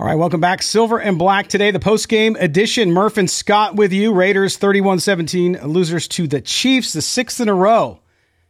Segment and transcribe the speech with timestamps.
[0.00, 0.62] All right, welcome back.
[0.62, 2.90] Silver and Black today, the post-game edition.
[2.90, 4.12] Murf and Scott with you.
[4.12, 7.98] Raiders 31-17, losers to the Chiefs, the sixth in a row.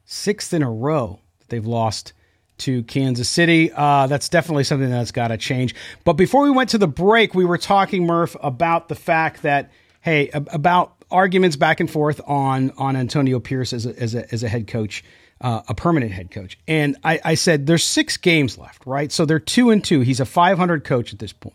[0.04, 2.12] Sixth in a row that they've lost
[2.58, 3.72] to Kansas City.
[3.72, 5.74] Uh, that's definitely something that's got to change.
[6.04, 9.70] But before we went to the break, we were talking, Murf, about the fact that,
[10.02, 14.42] hey, about arguments back and forth on on Antonio Pierce as a, as a, as
[14.42, 15.02] a head coach
[15.40, 16.58] uh, a permanent head coach.
[16.66, 19.10] And I, I said there's six games left, right?
[19.12, 20.00] So they're two and two.
[20.00, 21.54] He's a 500 coach at this point.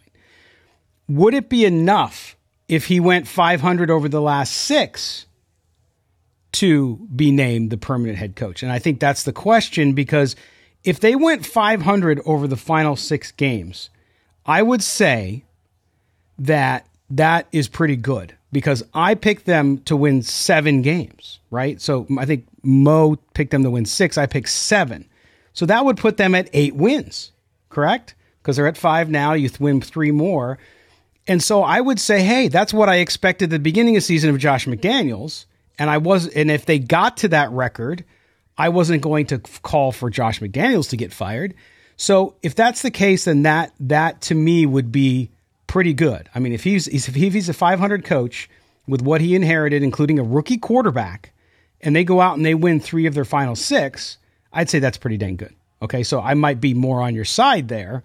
[1.08, 5.26] Would it be enough if he went 500 over the last six
[6.54, 8.64] to be named the permanent head coach?
[8.64, 10.36] And I think that's the question because
[10.84, 13.90] if they went 500 over the final six games,
[14.46, 15.44] I would say
[16.40, 21.82] that that is pretty good because I picked them to win seven games, right?
[21.82, 24.18] So I think Mo picked them to win six.
[24.18, 25.10] I picked seven.
[25.52, 27.32] So that would put them at eight wins,
[27.70, 28.16] correct?
[28.42, 29.34] Because they're at five now.
[29.34, 30.58] You win three more.
[31.28, 34.38] And so I would say, hey, that's what I expected the beginning of season of
[34.38, 35.46] Josh McDaniels.
[35.80, 38.06] And I was, and if they got to that record,
[38.58, 41.56] I wasn't going to call for Josh McDaniels to get fired.
[41.96, 45.32] So if that's the case, then that that to me would be
[45.74, 46.30] pretty good.
[46.36, 48.48] I mean, if he's if he's a 500 coach
[48.88, 51.34] with what he inherited, including a rookie quarterback,
[51.82, 54.20] and they go out and they win three of their final six,
[54.54, 55.56] I'd say that's pretty dang good.
[55.82, 58.04] Okay, so I might be more on your side there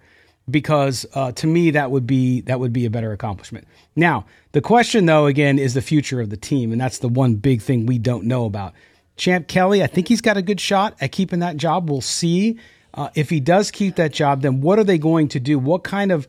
[0.49, 3.67] because uh, to me that would be that would be a better accomplishment.
[3.95, 7.35] Now, the question though again is the future of the team, and that's the one
[7.35, 8.73] big thing we don't know about.
[9.15, 11.87] Champ Kelly, I think he's got a good shot at keeping that job.
[11.87, 12.57] We'll see
[12.95, 14.41] uh, if he does keep that job.
[14.41, 15.59] Then what are they going to do?
[15.59, 16.27] What kind of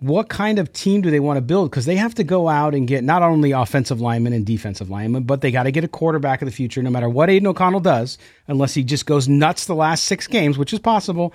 [0.00, 1.70] what kind of team do they want to build?
[1.70, 5.24] Because they have to go out and get not only offensive linemen and defensive linemen,
[5.24, 7.80] but they got to get a quarterback of the future, no matter what Aidan O'Connell
[7.80, 8.16] does,
[8.48, 11.34] unless he just goes nuts the last six games, which is possible.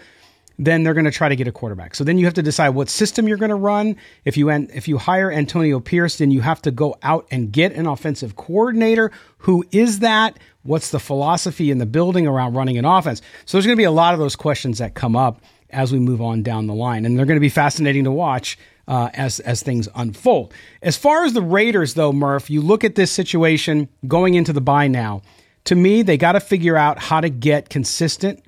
[0.58, 1.96] Then they're going to try to get a quarterback.
[1.96, 3.98] So then you have to decide what system you're going to run.
[4.24, 7.74] If you if you hire Antonio Pierce, then you have to go out and get
[7.74, 9.12] an offensive coordinator.
[9.40, 10.40] Who is that?
[10.64, 13.22] What's the philosophy in the building around running an offense?
[13.44, 15.42] So there's going to be a lot of those questions that come up
[15.76, 17.06] as we move on down the line.
[17.06, 20.54] And they're going to be fascinating to watch uh, as as things unfold.
[20.82, 24.62] As far as the Raiders, though, Murf, you look at this situation going into the
[24.62, 25.22] bye now.
[25.66, 28.44] To me, they got to figure out how to get consistent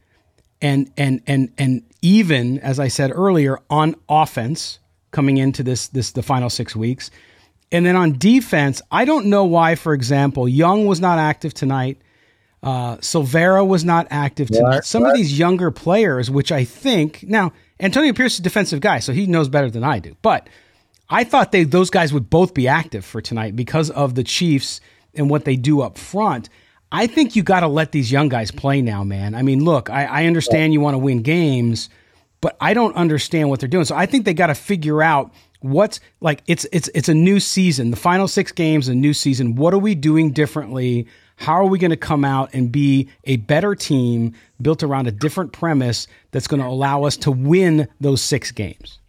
[0.61, 4.79] and and and and even, as I said earlier, on offense
[5.11, 7.11] coming into this this the final six weeks.
[7.71, 11.99] And then on defense, I don't know why, for example, Young was not active tonight.
[12.67, 14.69] Uh, Silvera was not active tonight.
[14.69, 15.11] Right, Some right.
[15.11, 19.13] of these younger players, which I think now Antonio Pierce is a defensive guy, so
[19.13, 20.17] he knows better than I do.
[20.21, 20.49] But
[21.09, 24.81] I thought they those guys would both be active for tonight because of the Chiefs
[25.15, 26.49] and what they do up front.
[26.91, 29.33] I think you got to let these young guys play now, man.
[29.33, 31.89] I mean, look, I, I understand you want to win games,
[32.41, 33.85] but I don't understand what they're doing.
[33.85, 36.43] So I think they got to figure out what's like.
[36.47, 37.91] It's it's it's a new season.
[37.91, 39.55] The final six games, a new season.
[39.55, 41.07] What are we doing differently?
[41.37, 45.11] How are we going to come out and be a better team built around a
[45.11, 48.99] different premise that's going to allow us to win those six games?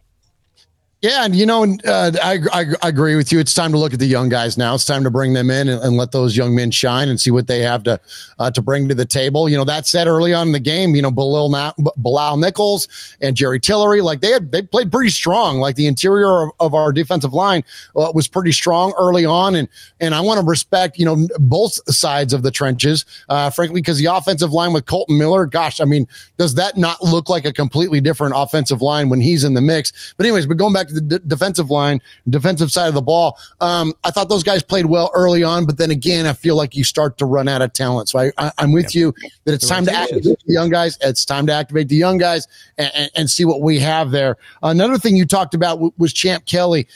[1.01, 3.39] Yeah, and you know, uh, I, I, I agree with you.
[3.39, 4.75] It's time to look at the young guys now.
[4.75, 7.31] It's time to bring them in and, and let those young men shine and see
[7.31, 8.01] what they have to
[8.37, 9.47] uh, to bring to the table.
[9.47, 12.89] You know, that said, early on in the game, you know, Bilal, Bilal Nichols
[13.21, 15.59] and Jerry Tillery, like they had they played pretty strong.
[15.59, 17.63] Like the interior of, of our defensive line
[17.95, 19.69] uh, was pretty strong early on, and
[20.01, 23.99] and I want to respect you know both sides of the trenches, uh, frankly, because
[23.99, 27.53] the offensive line with Kolton Miller, gosh, I mean, does that not look like a
[27.53, 30.13] completely different offensive line when he's in the mix?
[30.17, 33.37] But anyways, but going back to the d- defensive line, defensive side of the ball.
[33.61, 36.75] Um, I thought those guys played well early on, but then again, I feel like
[36.75, 38.09] you start to run out of talent.
[38.09, 38.99] So I, am with yeah.
[38.99, 39.13] you
[39.45, 40.97] that it's the time to activate the young guys.
[41.01, 42.47] It's time to activate the young guys
[42.77, 44.37] and, and, and see what we have there.
[44.63, 46.87] Another thing you talked about w- was Champ Kelly.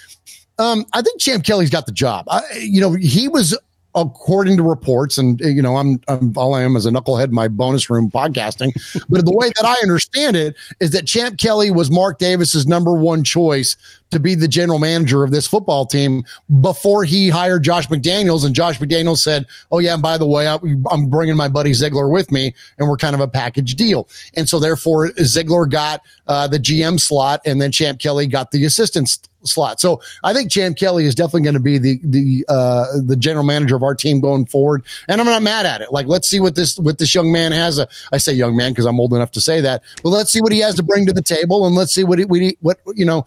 [0.59, 2.25] Um, I think Champ Kelly's got the job.
[2.29, 3.57] I, you know, he was
[3.95, 7.33] according to reports, and you know, I'm, I'm all I am is a knucklehead in
[7.33, 8.73] my bonus room podcasting.
[9.09, 12.93] but the way that I understand it is that Champ Kelly was Mark Davis's number
[12.93, 13.77] one choice
[14.13, 16.23] to be the general manager of this football team
[16.61, 18.45] before he hired Josh McDaniels.
[18.45, 22.09] And Josh McDaniels said, Oh, yeah, and by the way, I'm bringing my buddy Ziegler
[22.09, 24.07] with me, and we're kind of a package deal.
[24.35, 28.65] And so therefore, Ziegler got uh, the GM slot, and then Champ Kelly got the
[28.65, 29.79] assistant slot.
[29.79, 33.45] So I think Champ Kelly is definitely going to be the the uh, the general
[33.45, 35.91] manager of our team going forward, and I'm not mad at it.
[35.91, 37.79] Like, let's see what this what this young man has.
[37.79, 40.41] A, I say young man because I'm old enough to say that, but let's see
[40.41, 42.97] what he has to bring to the table, and let's see what he, what, what
[42.97, 43.25] you know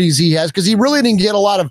[0.00, 1.70] opportunities he has because he really didn't get a lot of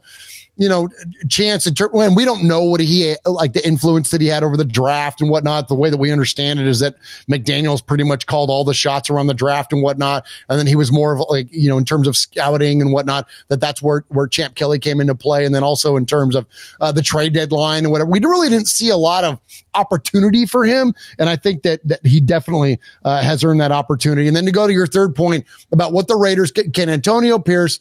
[0.60, 0.90] you know,
[1.30, 4.58] chance ter- when we don't know what he like the influence that he had over
[4.58, 5.70] the draft and whatnot.
[5.70, 6.96] The way that we understand it is that
[7.32, 10.76] McDaniel's pretty much called all the shots around the draft and whatnot, and then he
[10.76, 13.26] was more of like you know in terms of scouting and whatnot.
[13.48, 16.46] That that's where where Champ Kelly came into play, and then also in terms of
[16.82, 18.10] uh, the trade deadline and whatever.
[18.10, 19.40] We really didn't see a lot of
[19.76, 24.28] opportunity for him, and I think that that he definitely uh, has earned that opportunity.
[24.28, 27.80] And then to go to your third point about what the Raiders can Antonio Pierce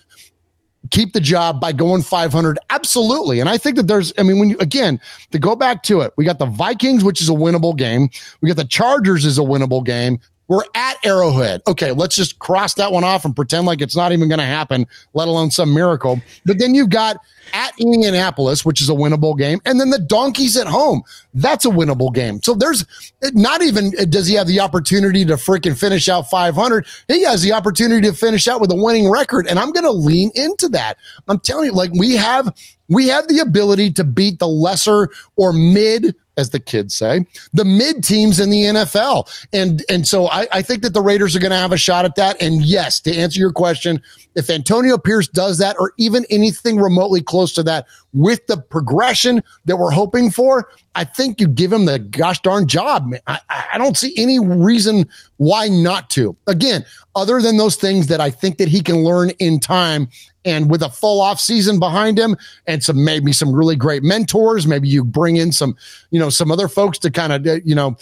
[0.90, 3.40] keep the job by going 500 absolutely.
[3.40, 5.00] And i think that there's i mean when you again
[5.30, 8.08] to go back to it we got the vikings which is a winnable game.
[8.40, 11.60] We got the chargers is a winnable game we're at Arrowhead.
[11.66, 14.46] Okay, let's just cross that one off and pretend like it's not even going to
[14.46, 16.20] happen, let alone some miracle.
[16.46, 17.18] But then you've got
[17.52, 21.02] at Indianapolis, which is a winnable game, and then the Donkeys at home.
[21.34, 22.42] That's a winnable game.
[22.42, 22.84] So there's
[23.32, 26.86] not even does he have the opportunity to freaking finish out 500.
[27.08, 29.92] He has the opportunity to finish out with a winning record, and I'm going to
[29.92, 30.96] lean into that.
[31.28, 32.52] I'm telling you, like we have
[32.88, 37.64] we have the ability to beat the lesser or mid as the kids say, the
[37.64, 39.28] mid teams in the NFL.
[39.52, 42.04] And and so I, I think that the Raiders are going to have a shot
[42.04, 42.40] at that.
[42.40, 44.00] And yes, to answer your question,
[44.38, 49.42] if Antonio Pierce does that or even anything remotely close to that with the progression
[49.64, 53.12] that we're hoping for, I think you give him the gosh darn job.
[53.26, 55.08] I, I don't see any reason
[55.38, 56.36] why not to.
[56.46, 56.84] Again,
[57.16, 60.08] other than those things that I think that he can learn in time
[60.44, 62.36] and with a full off season behind him
[62.68, 65.76] and some maybe some really great mentors, maybe you bring in some,
[66.10, 67.96] you know, some other folks to kind of, uh, you know,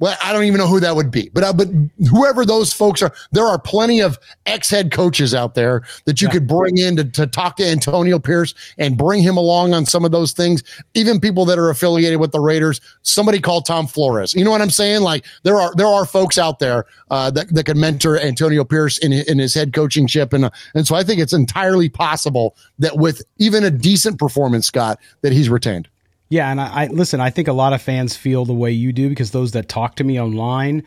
[0.00, 1.68] well, I don't even know who that would be, but uh, but
[2.08, 6.28] whoever those folks are, there are plenty of ex head coaches out there that you
[6.28, 6.32] yeah.
[6.32, 10.06] could bring in to, to talk to Antonio Pierce and bring him along on some
[10.06, 10.64] of those things.
[10.94, 12.80] Even people that are affiliated with the Raiders.
[13.02, 14.32] Somebody called Tom Flores.
[14.32, 15.02] You know what I'm saying?
[15.02, 18.96] Like there are there are folks out there uh, that that can mentor Antonio Pierce
[18.96, 22.56] in in his head coaching ship, and uh, and so I think it's entirely possible
[22.78, 25.89] that with even a decent performance, Scott, that he's retained.
[26.30, 27.20] Yeah, and I, I, listen.
[27.20, 29.96] I think a lot of fans feel the way you do because those that talk
[29.96, 30.84] to me online,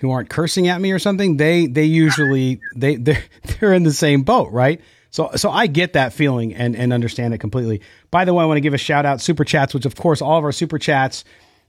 [0.00, 3.92] who aren't cursing at me or something, they they usually they they're, they're in the
[3.92, 4.80] same boat, right?
[5.10, 7.80] So so I get that feeling and and understand it completely.
[8.10, 10.20] By the way, I want to give a shout out super chats, which of course
[10.20, 11.24] all of our super chats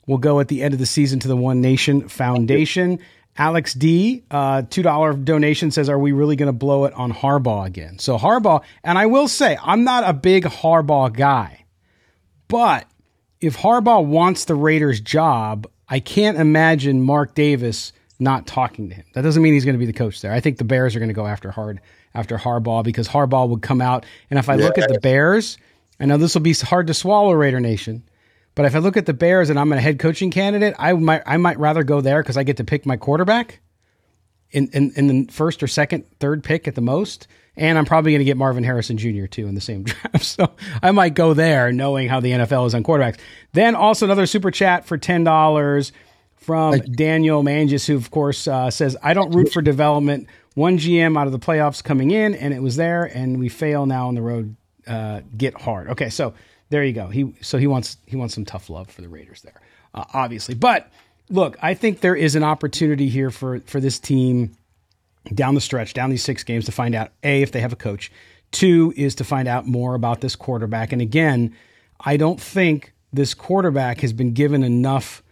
[0.05, 2.99] will go at the end of the season to the One Nation Foundation.
[3.37, 7.13] Alex D, uh, two dollar donation says, "Are we really going to blow it on
[7.13, 11.65] Harbaugh again?" So Harbaugh, and I will say, I'm not a big Harbaugh guy,
[12.47, 12.85] but
[13.43, 19.05] if Harbaugh wants the Raiders' job, I can't imagine Mark Davis not talking to him.
[19.13, 20.31] That doesn't mean he's going to be the coach there.
[20.31, 21.81] I think the Bears are going to go after hard
[22.15, 24.05] after Harbaugh because Harbaugh would come out.
[24.29, 24.63] And if I yeah.
[24.63, 25.57] look at the Bears,
[25.99, 28.03] I know this will be hard to swallow, Raider Nation.
[28.55, 31.23] But if I look at the Bears and I'm a head coaching candidate, I might
[31.25, 33.59] I might rather go there because I get to pick my quarterback
[34.53, 38.11] in, in in the first or second, third pick at the most and I'm probably
[38.11, 39.25] going to get Marvin Harrison Jr.
[39.25, 40.23] too in the same draft.
[40.23, 40.51] So
[40.81, 43.19] I might go there knowing how the NFL is on quarterbacks.
[43.53, 45.91] Then also another super chat for $10
[46.35, 50.27] from Daniel Mangis, who of course uh, says, I don't root for development.
[50.55, 53.85] One GM out of the playoffs coming in and it was there and we fail
[53.85, 54.55] now on the road.
[54.85, 55.89] Uh, get hard.
[55.89, 56.09] Okay.
[56.09, 56.33] So
[56.69, 57.07] there you go.
[57.07, 59.61] He, so he wants, he wants some tough love for the Raiders there,
[59.93, 60.55] uh, obviously.
[60.55, 60.91] But
[61.33, 64.55] look, I think there is an opportunity here for, for this team
[65.33, 67.77] down the stretch, down these six games to find out A, if they have a
[67.77, 68.11] coach.
[68.51, 70.93] Two is to find out more about this quarterback.
[70.93, 71.55] And again,
[71.99, 75.23] I don't think this quarterback has been given enough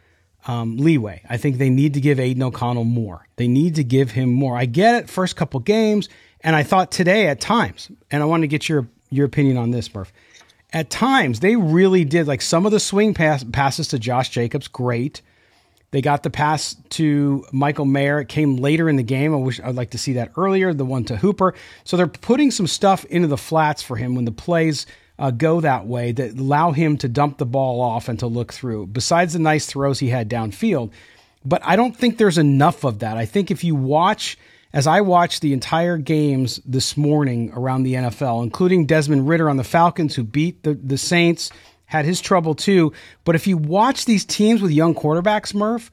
[0.48, 1.22] um, leeway.
[1.30, 3.28] I think they need to give Aidan O'Connell more.
[3.36, 4.58] They need to give him more.
[4.58, 6.10] I get it, first couple games,
[6.42, 9.72] and I thought today at times, and I want to get your your opinion on
[9.72, 10.08] this, Murf.
[10.74, 14.70] At times, they really did like some of the swing pass, passes to Josh Jacobs,
[14.70, 15.22] great.
[15.92, 18.22] They got the pass to Michael Mayer.
[18.22, 19.34] It came later in the game.
[19.34, 20.74] I wish I'd like to see that earlier.
[20.74, 21.54] The one to Hooper.
[21.84, 24.86] So they're putting some stuff into the flats for him when the plays
[25.20, 28.54] uh, go that way that allow him to dump the ball off and to look
[28.54, 28.88] through.
[28.88, 30.92] Besides the nice throws he had downfield,
[31.44, 33.18] but I don't think there's enough of that.
[33.18, 34.38] I think if you watch,
[34.74, 39.58] as I watched the entire games this morning around the NFL, including Desmond Ridder on
[39.58, 41.52] the Falcons, who beat the, the Saints
[41.92, 42.94] had his trouble too.
[43.26, 45.90] But if you watch these teams with young quarterbacks, Murf,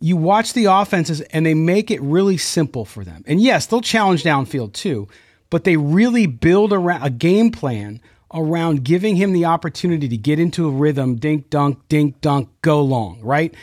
[0.00, 3.22] you watch the offenses and they make it really simple for them.
[3.26, 5.06] And yes, they'll challenge downfield too.
[5.50, 8.00] but they really build around a game plan
[8.34, 12.82] around giving him the opportunity to get into a rhythm, dink dunk, dink dunk, go
[12.82, 13.54] long, right?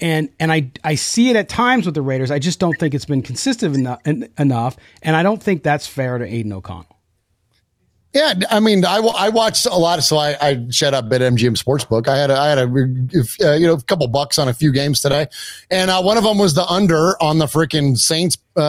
[0.00, 2.30] And and I I see it at times with the Raiders.
[2.30, 4.00] I just don't think it's been consistent enough,
[4.38, 6.93] enough and I don't think that's fair to Aidan O'Connell.
[8.14, 11.20] Yeah, I mean, I, I watched a lot of, so I, I shut up at
[11.20, 12.06] MGM Sportsbook.
[12.06, 14.70] I had a, I had a, uh, you know, a couple bucks on a few
[14.72, 15.26] games today.
[15.68, 18.60] And uh, one of them was the under on the freaking Saints, uh,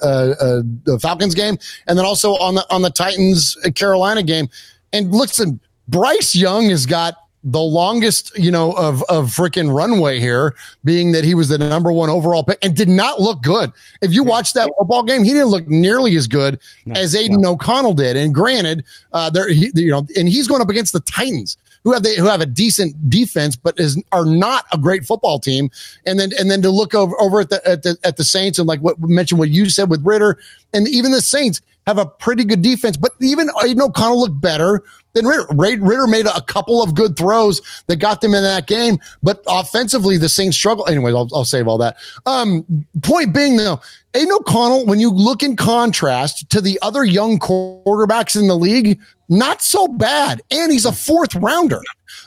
[0.00, 1.58] uh, uh, the Falcons game.
[1.88, 4.48] And then also on the, on the Titans Carolina game.
[4.92, 5.58] And listen,
[5.88, 10.54] Bryce Young has got the longest, you know, of of freaking runway here,
[10.84, 13.72] being that he was the number one overall pick and did not look good.
[14.02, 17.40] If you watch that football game, he didn't look nearly as good no, as Aidan
[17.40, 17.52] no.
[17.52, 18.16] O'Connell did.
[18.16, 21.92] And granted, uh, there, he, you know, and he's going up against the Titans, who
[21.92, 25.70] have the, who have a decent defense, but is are not a great football team.
[26.06, 28.58] And then and then to look over over at the at the at the Saints
[28.58, 30.38] and like what mentioned what you said with Ridder
[30.72, 34.82] and even the Saints have a pretty good defense, but even Aidan O'Connell looked better
[35.12, 35.46] than Ritter.
[35.50, 40.16] Ridder made a couple of good throws that got them in that game, but offensively,
[40.16, 40.86] the Saints struggle.
[40.86, 41.96] Anyway, I'll, I'll save all that.
[42.26, 43.80] Um, point being, though,
[44.14, 49.00] Aidan O'Connell, when you look in contrast to the other young quarterbacks in the league,
[49.30, 50.42] not so bad.
[50.50, 51.80] And he's a fourth rounder.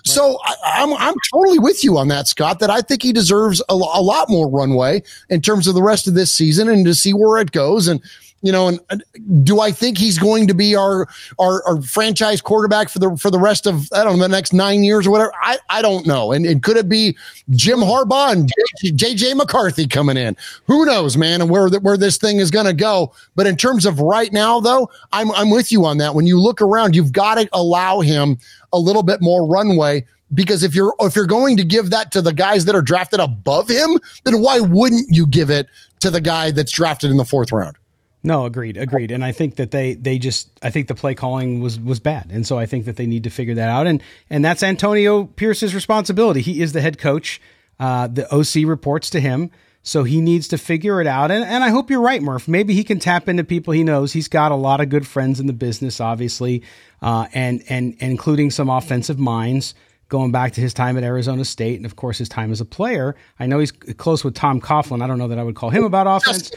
[0.05, 2.59] So I, am I'm, I'm totally with you on that, Scott.
[2.59, 6.07] That I think he deserves a, a, lot more runway in terms of the rest
[6.07, 7.87] of this season and to see where it goes.
[7.87, 8.01] And
[8.43, 9.03] you know, and
[9.43, 11.07] do I think he's going to be our,
[11.39, 14.51] our, our franchise quarterback for the for the rest of I don't know the next
[14.51, 15.31] nine years or whatever?
[15.41, 16.33] I, I don't know.
[16.33, 17.17] And, and could it be
[17.51, 18.51] Jim Harbaugh and
[18.83, 20.35] JJ McCarthy coming in?
[20.67, 23.13] Who knows, man, and where where this thing is going to go?
[23.35, 26.13] But in terms of right now, though, I'm I'm with you on that.
[26.13, 28.37] When you look around, you've got to allow him
[28.73, 32.21] a little bit more runway because if you're if you're going to give that to
[32.21, 35.67] the guys that are drafted above him, then why wouldn't you give it
[36.01, 37.77] to the guy that's drafted in the fourth round?
[38.25, 39.11] No, agreed, agreed.
[39.11, 42.29] And I think that they they just I think the play calling was was bad,
[42.31, 43.85] and so I think that they need to figure that out.
[43.85, 46.41] And and that's Antonio Pierce's responsibility.
[46.41, 47.41] He is the head coach.
[47.79, 49.51] Uh, the OC reports to him,
[49.81, 51.31] so he needs to figure it out.
[51.31, 52.47] And and I hope you're right, Murf.
[52.47, 54.13] Maybe he can tap into people he knows.
[54.13, 56.63] He's got a lot of good friends in the business, obviously,
[57.01, 59.75] uh, and and including some offensive minds
[60.13, 62.65] going back to his time at Arizona State and, of course, his time as a
[62.65, 63.15] player.
[63.39, 65.01] I know he's close with Tom Coughlin.
[65.01, 66.51] I don't know that I would call him about offense.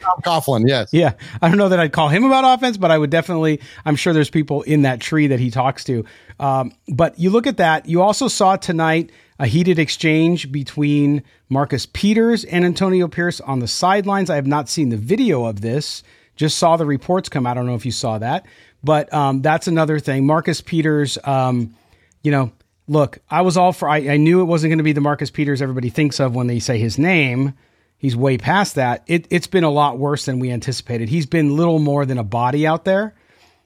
[0.00, 0.88] Tom Coughlin, yes.
[0.94, 1.12] Yeah.
[1.42, 4.14] I don't know that I'd call him about offense, but I would definitely, I'm sure
[4.14, 6.06] there's people in that tree that he talks to.
[6.40, 7.86] Um, but you look at that.
[7.86, 13.68] You also saw tonight a heated exchange between Marcus Peters and Antonio Pierce on the
[13.68, 14.30] sidelines.
[14.30, 16.02] I have not seen the video of this,
[16.34, 17.58] just saw the reports come out.
[17.58, 18.46] I don't know if you saw that.
[18.82, 20.24] But um, that's another thing.
[20.24, 21.74] Marcus Peters, um,
[22.22, 22.52] you know,
[22.88, 23.88] look, I was all for.
[23.88, 26.46] I, I knew it wasn't going to be the Marcus Peters everybody thinks of when
[26.46, 27.54] they say his name.
[27.98, 29.04] He's way past that.
[29.06, 31.08] It, it's been a lot worse than we anticipated.
[31.08, 33.14] He's been little more than a body out there.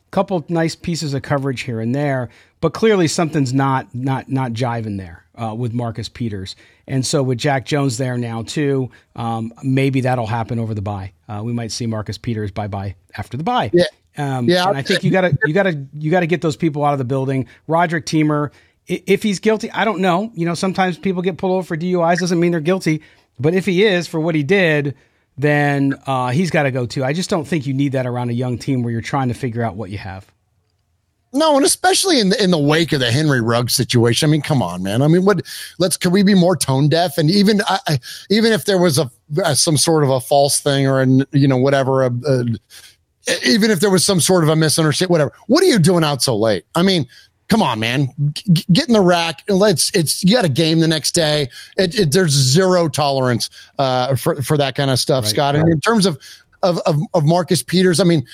[0.08, 2.28] A Couple nice pieces of coverage here and there,
[2.60, 6.54] but clearly something's not not not jiving there uh, with Marcus Peters.
[6.86, 11.12] And so with Jack Jones there now too, um, maybe that'll happen over the bye.
[11.28, 13.70] Uh, we might see Marcus Peters bye bye after the bye.
[13.72, 13.84] Yeah.
[14.18, 16.92] Um, yeah, and I think you gotta you gotta you gotta get those people out
[16.92, 17.46] of the building.
[17.66, 18.50] Roderick Teamer,
[18.86, 20.30] if he's guilty, I don't know.
[20.34, 23.02] You know, sometimes people get pulled over for DUIs, doesn't mean they're guilty.
[23.38, 24.94] But if he is for what he did,
[25.36, 27.04] then uh, he's got to go too.
[27.04, 29.34] I just don't think you need that around a young team where you're trying to
[29.34, 30.26] figure out what you have.
[31.32, 34.28] No, and especially in the in the wake of the Henry Ruggs situation.
[34.28, 35.02] I mean, come on, man.
[35.02, 35.42] I mean, what?
[35.78, 37.18] Let's can we be more tone deaf?
[37.18, 37.98] And even I,
[38.30, 39.10] even if there was a,
[39.44, 42.44] a, some sort of a false thing or a you know whatever, a, a,
[43.44, 45.32] even if there was some sort of a misunderstanding, whatever.
[45.46, 46.64] What are you doing out so late?
[46.74, 47.06] I mean,
[47.48, 49.42] come on, man, G- get in the rack.
[49.48, 49.90] Let's.
[49.94, 51.48] It's you got a game the next day.
[51.76, 55.54] It, it, there's zero tolerance uh, for for that kind of stuff, right, Scott.
[55.54, 55.62] Right.
[55.62, 56.18] And in terms of,
[56.62, 58.26] of of of Marcus Peters, I mean.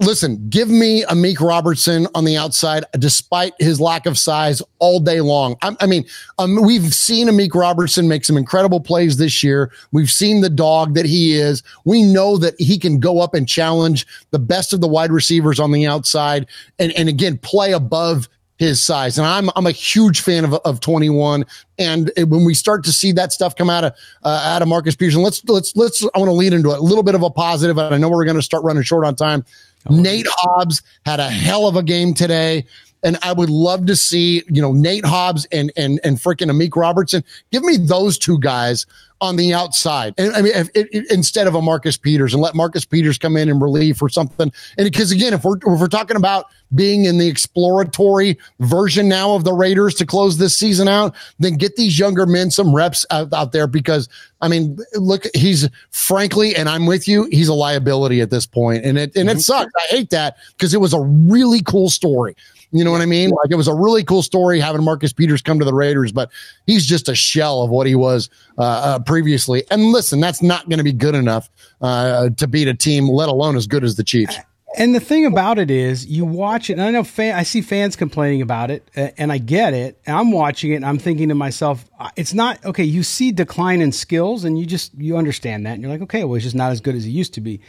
[0.00, 5.20] Listen, give me Amik Robertson on the outside, despite his lack of size, all day
[5.20, 5.56] long.
[5.60, 6.04] I, I mean,
[6.38, 9.72] um, we've seen Amik Robertson make some incredible plays this year.
[9.90, 11.64] We've seen the dog that he is.
[11.84, 15.58] We know that he can go up and challenge the best of the wide receivers
[15.58, 16.46] on the outside,
[16.78, 19.18] and and again play above his size.
[19.18, 21.46] And I'm I'm a huge fan of of 21.
[21.78, 24.96] And when we start to see that stuff come out of uh, out of Marcus
[24.96, 26.78] Peterson, let's let's let's I want to lead into it.
[26.78, 27.78] a little bit of a positive.
[27.78, 29.44] And I know we're going to start running short on time.
[29.88, 32.66] Oh, Nate Hobbs had a hell of a game today.
[33.02, 36.76] And I would love to see, you know, Nate Hobbs and and and freaking Amik
[36.76, 37.24] Robertson.
[37.52, 38.86] Give me those two guys
[39.20, 40.14] on the outside.
[40.16, 43.48] And I mean, if, instead of a Marcus Peters and let Marcus Peters come in
[43.48, 44.52] and relieve for something.
[44.76, 49.34] And because again, if we're, if we're talking about being in the exploratory version now
[49.34, 53.04] of the Raiders to close this season out, then get these younger men some reps
[53.10, 54.08] out, out there because
[54.40, 58.84] I mean, look, he's frankly, and I'm with you, he's a liability at this point.
[58.84, 59.40] And it, and it mm-hmm.
[59.40, 59.72] sucks.
[59.76, 62.36] I hate that because it was a really cool story.
[62.70, 63.30] You know what I mean?
[63.30, 66.30] Like it was a really cool story having Marcus Peters come to the Raiders, but
[66.66, 69.64] he's just a shell of what he was uh, uh, previously.
[69.70, 71.48] And listen, that's not going to be good enough
[71.80, 74.36] uh, to beat a team, let alone as good as the Chiefs.
[74.76, 77.62] And the thing about it is, you watch it, and I know fan, I see
[77.62, 79.98] fans complaining about it, and I get it.
[80.06, 82.84] And I'm watching it, and I'm thinking to myself, it's not okay.
[82.84, 86.22] You see decline in skills, and you just you understand that, and you're like, okay,
[86.22, 87.60] well, it's just not as good as it used to be.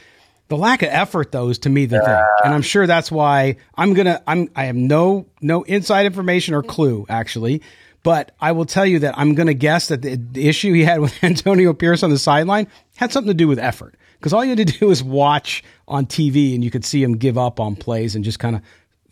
[0.50, 3.58] The lack of effort, though, is to me the thing, and I'm sure that's why
[3.75, 4.22] I'm gonna.
[4.25, 4.50] I'm.
[4.56, 7.62] I have no no inside information or clue actually,
[8.01, 11.01] but I will tell you that I'm gonna guess that the, the issue he had
[11.01, 13.96] with Antonio Pierce on the sideline had something to do with effort.
[14.18, 17.18] Because all you had to do was watch on TV, and you could see him
[17.18, 18.63] give up on plays and just kind of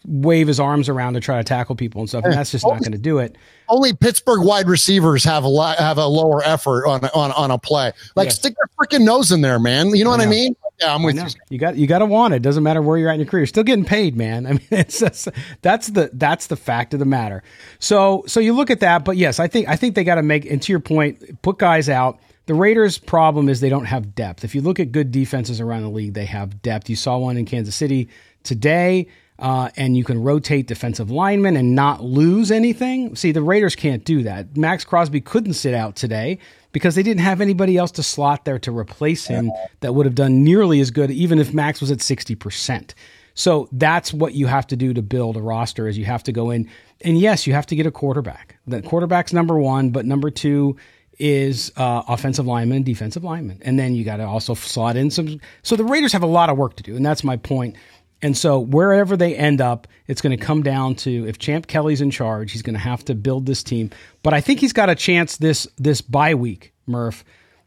[0.08, 2.80] wave his arms around to try to tackle people and stuff, and that's just not
[2.80, 3.38] going to do it.
[3.70, 7.60] Only Pittsburgh wide receivers have a lot have a lower effort on on on a
[7.60, 7.92] play.
[8.16, 9.90] Like stick your freaking nose in there, man.
[9.90, 10.56] You know what I, I mean?
[10.80, 11.26] Yeah, I'm with you.
[11.50, 12.42] You got you got to want it.
[12.42, 13.42] Doesn't matter where you're at in your career.
[13.42, 14.46] You're still getting paid, man.
[14.48, 15.28] I mean, it's just,
[15.62, 17.44] that's the that's the fact of the matter.
[17.80, 20.24] So so you look at that, but yes, I think I think they got to
[20.24, 20.46] make.
[20.46, 22.20] And to your point, put guys out.
[22.46, 24.46] The Raiders' problem is they don't have depth.
[24.46, 26.90] If you look at good defenses around the league, they have depth.
[26.90, 28.10] You saw one in Kansas City
[28.44, 29.08] today.
[29.40, 33.16] Uh, and you can rotate defensive linemen and not lose anything.
[33.16, 34.58] See, the Raiders can't do that.
[34.58, 36.40] Maxx Crosby couldn't sit out today
[36.78, 40.14] because they didn't have anybody else to slot there to replace him that would have
[40.14, 42.94] done nearly as good, even if Maxx was at 60%.
[43.34, 46.32] So that's what you have to do to build a roster is you have to
[46.32, 46.70] go in
[47.02, 48.58] and yes, you have to get a quarterback.
[48.68, 50.78] The quarterback's number one, but number two
[51.18, 55.42] is uh, offensive lineman, defensive lineman, and then you got to also slot in some.
[55.64, 57.76] So the Raiders have a lot of work to do, and that's my point.
[58.22, 62.02] And so wherever they end up, it's going to come down to if Champ Kelly's
[62.02, 63.92] in charge, he's going to have to build this team.
[64.24, 67.24] But I think he's got a chance this this bye week, Murf,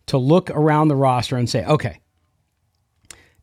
[0.07, 2.01] to look around the roster and say, okay,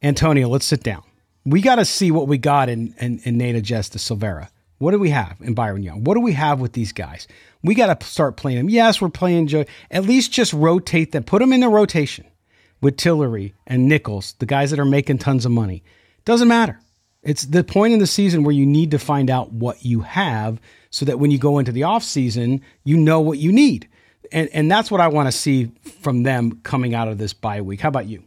[0.02, 1.04] Antonio, let's sit down.
[1.46, 4.50] We got to see what we got in, in, in Nesta Jade Silvera.
[4.80, 6.04] What do we have in Byron Young?
[6.04, 7.28] What do we have with these guys?
[7.64, 8.70] We got to start playing them.
[8.70, 9.66] Yes, we're playing Joe.
[9.90, 11.24] At least just rotate them.
[11.24, 12.26] Put them in the rotation
[12.82, 15.84] with Tillery and Nichols, the guys that are making tons of money.
[16.26, 16.80] Doesn't matter.
[17.24, 20.62] It's the point in the season where you need to find out what you have
[20.90, 23.90] so that when you go into the off season, you know what you need.
[24.32, 27.62] And and that's what I want to see from them coming out of this bye
[27.62, 27.82] week.
[27.82, 28.27] How about you?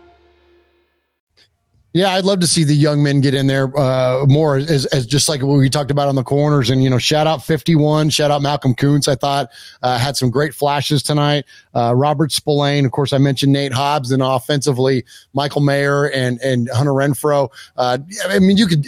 [1.93, 5.05] Yeah, I'd love to see the young men get in there uh, more as, as
[5.05, 6.69] just like what we talked about on the corners.
[6.69, 9.09] And, you know, shout out 51, shout out Malcolm Koonce.
[9.09, 9.49] I thought
[9.83, 11.43] uh, had some great flashes tonight.
[11.75, 16.69] Uh, Robert Spillane, of course, I mentioned Nate Hobbs, and offensively, Michael Mayer and, and
[16.69, 17.49] Hunter Renfrow.
[17.75, 17.97] Uh,
[18.29, 18.85] I mean, you could.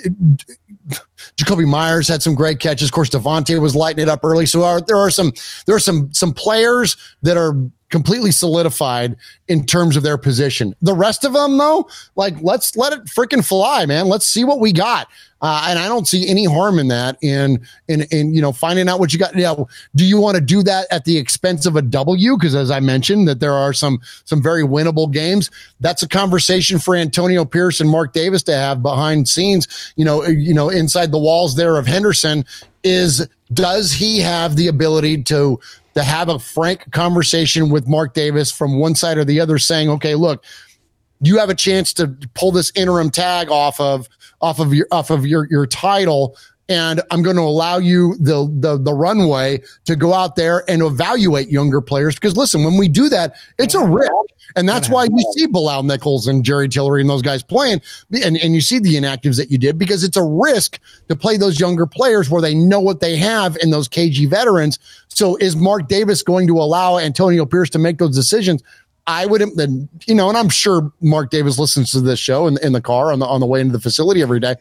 [1.38, 2.90] Jakobi Meyers had some great catches.
[2.90, 4.46] Of course, Davante was lighting it up early.
[4.46, 5.32] So are, there are some
[5.66, 7.54] there are some some players that are
[7.94, 9.16] completely solidified
[9.48, 10.76] in terms of their position.
[10.82, 14.08] The rest of them, though, like let's let it freaking fly, man.
[14.08, 15.08] Let's see what we got.
[15.44, 17.20] Uh, and I don't see any harm in that.
[17.22, 19.36] In in in you know finding out what you got.
[19.36, 22.36] Now, do you want to do that at the expense of a W?
[22.36, 25.52] Because as I mentioned, that there are some some very winnable games.
[25.80, 29.94] That's a conversation for Antonio Pierce and Mark Davis to have behind scenes.
[29.98, 32.44] You know, you know, inside the walls there of Henderson.
[32.86, 35.60] Is does he have the ability to
[35.96, 39.90] to have a frank conversation with Mark Davis from one side or the other saying,
[39.90, 40.44] okay, look,
[41.22, 44.10] you have a chance to pull this interim tag off of
[44.42, 46.36] off of your off of your your title
[46.70, 50.82] and I'm going to allow you the, the the runway to go out there and
[50.82, 54.12] evaluate younger players because listen, when we do that, it's a risk.
[54.56, 57.82] And that's why you see Bilal Nichols and Jerry Tillery and those guys playing
[58.24, 61.38] and, and you see the inactives that you did because it's a risk to play
[61.38, 64.78] those younger players where they know what they have in those KG veterans.
[65.08, 68.62] So is Mark Davis going to allow Antonio Pierce to make those decisions?
[69.06, 72.58] I would, then you know, and I'm sure Mark Davis listens to this show in,
[72.64, 74.56] in the car on the on the way into the facility every day.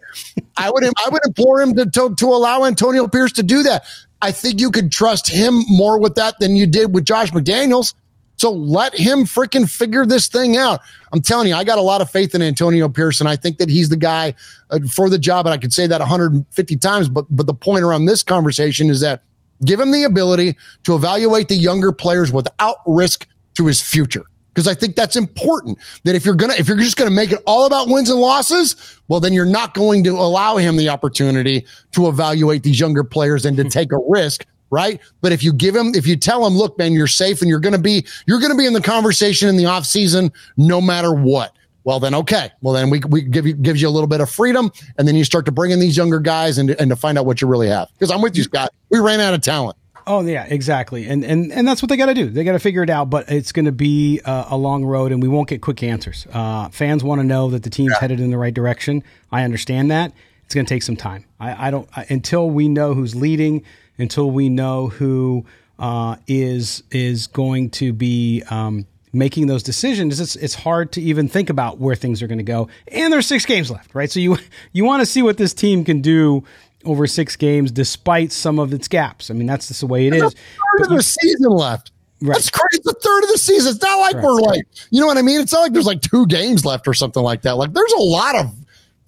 [0.56, 3.84] I would I would implore him to, to to allow Antonio Pierce to do that.
[4.20, 7.94] I think you could trust him more with that than you did with Josh McDaniels.
[8.36, 10.80] So let him freaking figure this thing out.
[11.12, 13.28] I'm telling you, I got a lot of faith in Antonio Pearson.
[13.28, 14.34] I think that he's the guy
[14.70, 17.08] uh, for the job, and I could say that 150 times.
[17.08, 19.22] But but the point around this conversation is that
[19.64, 24.68] give him the ability to evaluate the younger players without risk to his future because
[24.68, 25.78] I think that's important.
[26.04, 28.98] That if you're gonna, if you're just gonna make it all about wins and losses,
[29.08, 33.44] well, then you're not going to allow him the opportunity to evaluate these younger players
[33.44, 33.68] and to hmm.
[33.68, 35.00] take a risk, right?
[35.20, 37.60] But if you give him, if you tell him, look, man, you're safe and you're
[37.60, 41.56] gonna be, you're gonna be in the conversation in the off season, no matter what.
[41.84, 42.50] Well, then okay.
[42.60, 45.16] Well, then we we give you gives you a little bit of freedom, and then
[45.16, 47.48] you start to bring in these younger guys and and to find out what you
[47.48, 47.88] really have.
[47.94, 48.72] Because I'm with you, Scott.
[48.90, 49.76] We ran out of talent.
[50.06, 52.28] Oh yeah, exactly, and and and that's what they got to do.
[52.28, 55.12] They got to figure it out, but it's going to be uh, a long road,
[55.12, 56.26] and we won't get quick answers.
[56.32, 58.00] Uh, fans want to know that the team's yeah.
[58.00, 59.02] headed in the right direction.
[59.30, 60.12] I understand that.
[60.44, 61.24] It's going to take some time.
[61.38, 63.64] I, I don't I, until we know who's leading,
[63.96, 65.46] until we know who
[65.78, 68.42] uh, is is going to be.
[68.50, 72.38] Um, making those decisions, it's it's hard to even think about where things are going
[72.38, 72.68] to go.
[72.88, 74.10] And there's six games left, right?
[74.10, 74.38] So you
[74.72, 76.44] you want to see what this team can do
[76.84, 79.30] over six games, despite some of its gaps.
[79.30, 80.22] I mean, that's just the way it is.
[80.22, 81.92] Third of the season left.
[82.20, 82.34] Right.
[82.34, 82.66] That's crazy.
[82.74, 83.72] It's the third of the season.
[83.74, 84.24] It's not like right.
[84.24, 85.40] we're like, you know what I mean?
[85.40, 87.56] It's not like there's like two games left or something like that.
[87.56, 88.54] Like there's a lot of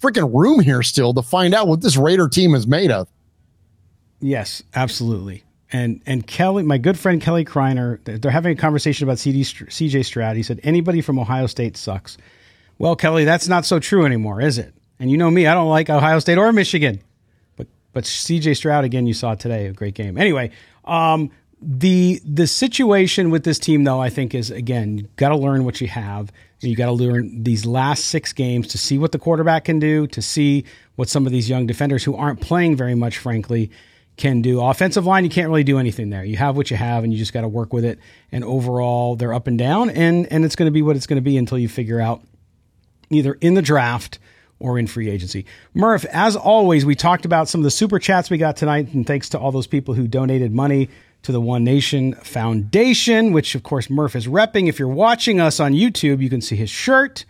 [0.02, 3.08] freaking room here still to find out what this Raider team is made of.
[4.20, 5.44] Yes, absolutely.
[5.70, 10.04] And and Kelly, my good friend Kelly Kreiner, they're having a conversation about CD, CJ
[10.04, 10.36] Stroud.
[10.36, 12.16] He said anybody from Ohio State sucks.
[12.78, 14.74] Well, Kelly, that's not so true anymore, is it?
[14.98, 17.00] And you know me, I don't like Ohio State or Michigan.
[17.94, 20.18] But CJ Stroud again, you saw today, a great game.
[20.18, 20.50] Anyway,
[20.84, 21.30] um,
[21.62, 25.64] the the situation with this team though, I think is again, you got to learn
[25.64, 26.30] what you have.
[26.60, 30.06] You got to learn these last six games to see what the quarterback can do,
[30.08, 30.64] to see
[30.96, 33.70] what some of these young defenders who aren't playing very much, frankly,
[34.16, 34.62] can do.
[34.62, 36.24] Offensive line, you can't really do anything there.
[36.24, 37.98] You have what you have, and you just got to work with it.
[38.32, 41.16] And overall, they're up and down, and and it's going to be what it's going
[41.16, 42.22] to be until you figure out
[43.10, 44.18] either in the draft
[44.58, 45.44] or in free agency.
[45.74, 49.06] Murf, as always, we talked about some of the super chats we got tonight, and
[49.06, 50.88] thanks to all those people who donated money
[51.22, 54.68] to the One Nation Foundation, which of course Murf is repping.
[54.68, 57.24] If you're watching us on YouTube, you can see his shirt.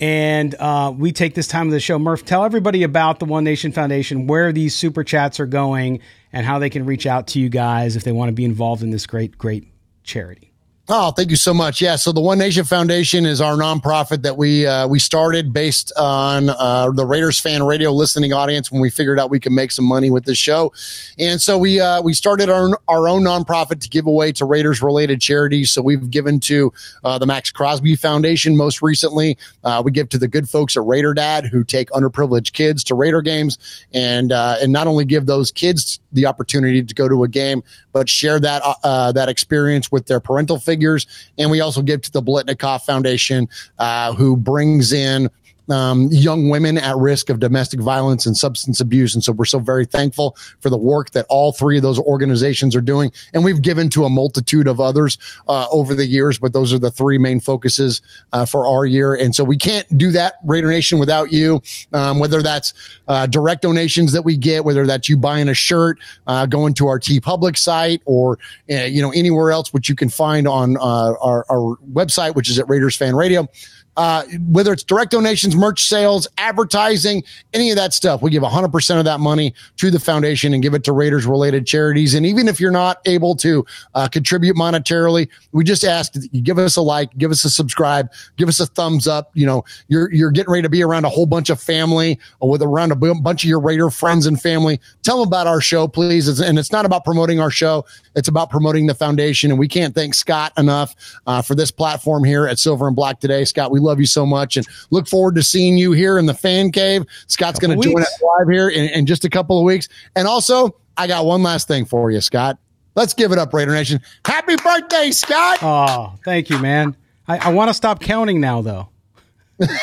[0.00, 1.98] And uh, we take this time of the show.
[1.98, 6.00] Murf, tell everybody about the One Nation Foundation, where these super chats are going,
[6.32, 8.82] and how they can reach out to you guys if they want to be involved
[8.82, 9.68] in this great, great
[10.02, 10.53] charity.
[10.86, 11.80] Oh, thank you so much.
[11.80, 15.90] Yeah, so the One Nation Foundation is our nonprofit that we uh, we started based
[15.96, 19.72] on uh, the Raiders fan radio listening audience when we figured out we could make
[19.72, 20.74] some money with this show,
[21.18, 24.82] and so we uh, we started our our own nonprofit to give away to Raiders
[24.82, 25.70] related charities.
[25.70, 26.70] So we've given to
[27.02, 29.38] uh, the Maxx Crosby Foundation most recently.
[29.64, 32.94] Uh, we give to the good folks at Raider Dad who take underprivileged kids to
[32.94, 33.56] Raider games,
[33.94, 37.62] and uh, and not only give those kids the opportunity to go to a game,
[37.92, 41.06] but share that that experience with their parental figures.
[41.38, 43.48] And we also give to the Biletnikoff Foundation,
[43.78, 45.28] uh, who brings in
[45.70, 49.14] um, young women at risk of domestic violence and substance abuse.
[49.14, 52.76] And so we're so very thankful for the work that all three of those organizations
[52.76, 53.12] are doing.
[53.32, 56.78] And we've given to a multitude of others uh, over the years, but those are
[56.78, 59.14] the three main focuses uh, for our year.
[59.14, 62.74] And so we can't do that, Raider Nation, without you, um, whether that's
[63.08, 66.86] uh, direct donations that we get, whether that's you buying a shirt, uh, going to
[66.86, 68.38] our TeePublic site, or,
[68.70, 72.50] uh, you know, anywhere else, which you can find on uh, our, our website, which
[72.50, 73.48] is at Raiders Fan Radio
[73.96, 78.98] uh, whether it's direct donations, merch sales, advertising, any of that stuff, we give 100%
[78.98, 82.14] of that money to the foundation and give it to Raiders related charities.
[82.14, 86.40] And even if you're not able to uh, contribute monetarily, we just ask that you
[86.40, 89.30] give us a like, give us a subscribe, give us a thumbs up.
[89.34, 92.50] You know, you're, you're getting ready to be around a whole bunch of family or
[92.50, 94.80] with around a bunch of your Raider friends and family.
[95.02, 96.40] Tell them about our show, please.
[96.40, 97.84] And it's not about promoting our show.
[98.16, 99.50] It's about promoting the foundation.
[99.50, 100.94] And we can't thank Scott enough
[101.26, 103.44] uh, for this platform here at Silver and Black today.
[103.44, 106.34] Scott, we love you so much and look forward to seeing you here in the
[106.34, 107.04] fan cave.
[107.26, 109.88] Scott's going to join us live here in, in just a couple of weeks.
[110.16, 112.58] And also, I got one last thing for you, Scott.
[112.96, 114.00] Let's give it up, Raider Nation.
[114.24, 115.58] Happy birthday, Scott.
[115.62, 116.96] Oh, thank you, man.
[117.26, 118.88] I, I want to stop counting now, though.
[119.58, 119.74] That's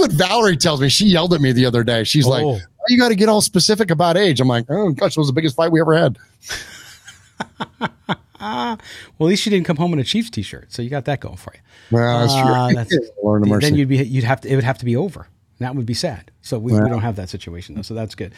[0.00, 0.88] what Valerie tells me.
[0.88, 2.04] She yelled at me the other day.
[2.04, 2.30] She's oh.
[2.30, 4.40] like, you got to get all specific about age.
[4.40, 6.18] I'm like, oh gosh, it was the biggest fight we ever had.
[8.40, 8.78] well,
[9.20, 11.36] at least you didn't come home in a Chiefs t-shirt, so you got that going
[11.36, 11.60] for you.
[11.90, 12.74] Well, that's true.
[12.74, 15.26] That's, then you'd be you'd have to it would have to be over.
[15.60, 16.30] That would be sad.
[16.40, 17.82] So we, we don't have that situation though.
[17.82, 18.32] So that's good.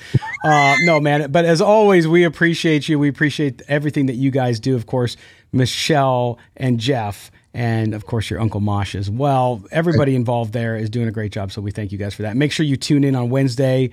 [0.44, 1.30] Uh, no, man.
[1.30, 2.98] But as always, we appreciate you.
[2.98, 4.74] We appreciate everything that you guys do.
[4.74, 5.16] Of course,
[5.52, 9.62] Michelle and Jeff, and of course your Uncle Mosh as well.
[9.70, 11.52] Everybody involved there is doing a great job.
[11.52, 12.36] So we thank you guys for that.
[12.36, 13.90] Make sure you tune in on Wednesday.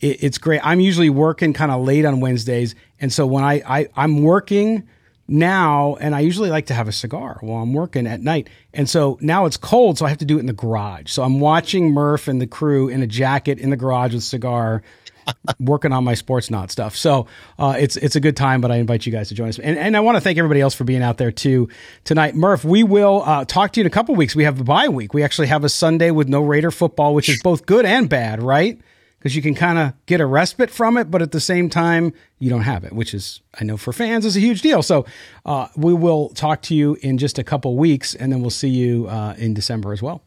[0.00, 0.60] It, it's great.
[0.64, 4.88] I'm usually working kind of late on Wednesdays, and so when I, I I'm working
[5.28, 8.48] now, and I usually like to have a cigar while I'm working at night.
[8.74, 11.10] And so now it's cold, so I have to do it in the garage.
[11.10, 14.82] So I'm watching Murf and the crew in a jacket in the garage with cigar,
[15.60, 16.96] working on my Sportsnaut stuff.
[16.96, 17.26] So
[17.58, 19.58] uh, it's it's a good time, but I invite you guys to join us.
[19.58, 21.68] And, and I want to thank everybody else for being out there too
[22.04, 22.34] tonight.
[22.34, 24.34] Murf, we will uh, talk to you in a couple weeks.
[24.34, 25.14] We have a bye week.
[25.14, 28.42] We actually have a Sunday with no Raider football, which is both good and bad,
[28.42, 28.80] right?
[29.22, 32.12] Because you can kind of get a respite from it, but at the same time,
[32.40, 34.82] you don't have it, which is, I know for fans, is a huge deal.
[34.82, 35.06] So
[35.46, 38.68] uh, we will talk to you in just a couple weeks, and then we'll see
[38.68, 40.24] you uh, in December as well.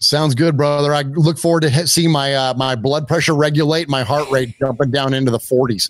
[0.00, 0.94] Sounds good, brother.
[0.94, 4.92] I look forward to seeing my uh, my blood pressure regulate, my heart rate jumping
[4.92, 5.88] down into the 40s.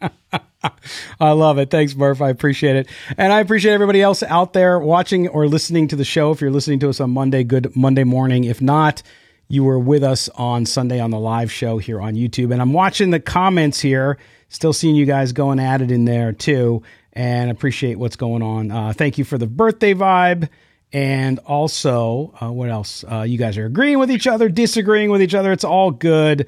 [1.20, 1.68] I love it.
[1.68, 2.20] Thanks, Murf.
[2.20, 2.88] I appreciate it.
[3.16, 6.30] And I appreciate everybody else out there watching or listening to the show.
[6.30, 8.44] If you're listening to us on Monday, good Monday morning.
[8.44, 9.02] If not,
[9.48, 12.52] you were with us on Sunday on the live show here on YouTube.
[12.52, 16.32] And I'm watching the comments here, still seeing you guys going at it in there
[16.32, 16.82] too,
[17.14, 18.70] and appreciate what's going on.
[18.70, 20.48] Uh, thank you for the birthday vibe.
[20.92, 23.04] And also, uh, what else?
[23.10, 25.52] Uh, you guys are agreeing with each other, disagreeing with each other.
[25.52, 26.46] It's all good.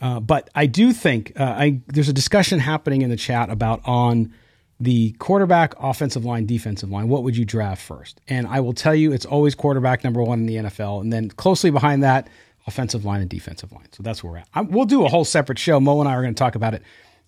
[0.00, 3.80] Uh, but I do think uh, I, there's a discussion happening in the chat about
[3.84, 4.32] on
[4.78, 8.20] the quarterback, offensive line, defensive line, what would you draft first?
[8.28, 11.00] And I will tell you, it's always quarterback number one in the NFL.
[11.00, 12.28] And then closely behind that,
[12.66, 13.86] offensive line and defensive line.
[13.92, 14.48] So that's where we're at.
[14.52, 15.80] I, we'll do a whole separate show.
[15.80, 16.82] Mo and I are going to talk about it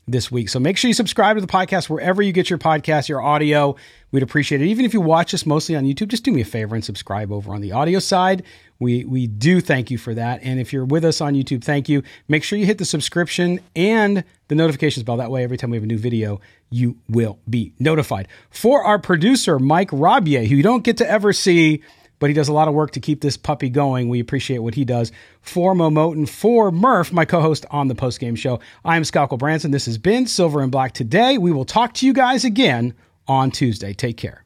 [0.09, 0.49] this week.
[0.49, 3.77] So make sure you subscribe to the podcast wherever you get your podcast, your audio.
[4.11, 4.67] We'd appreciate it.
[4.67, 7.31] Even if you watch us mostly on YouTube, just do me a favor and subscribe
[7.31, 8.43] over on the audio side.
[8.81, 10.41] We we do thank you for that.
[10.43, 12.03] And if you're with us on YouTube, thank you.
[12.27, 15.19] Make sure you hit the subscription and the notifications bell.
[15.19, 16.41] That way, every time we have a new video,
[16.71, 18.29] you will be notified.
[18.51, 21.83] For our producer, Mike Robier, who you don't get to ever see
[22.19, 24.09] but he does a lot of work to keep this puppy going.
[24.09, 25.13] We appreciate what he does.
[25.41, 29.71] For Momoten, for Murf, my co-host on the postgame show, I am Scott Branson.
[29.71, 31.39] This has been Silver and Black today.
[31.39, 32.95] We will talk to you guys again
[33.27, 33.93] on Tuesday.
[33.93, 34.45] Take care.